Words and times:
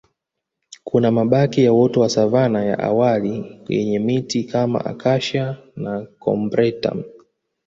Kuna 0.83 1.11
mabaki 1.11 1.63
ya 1.63 1.73
uoto 1.73 1.99
wa 1.99 2.09
savana 2.09 2.65
ya 2.65 2.79
awali 2.79 3.61
yenye 3.67 3.99
miti 3.99 4.43
kama 4.43 4.85
Acacia 4.85 5.57
na 5.75 6.01
Combretum 6.01 7.03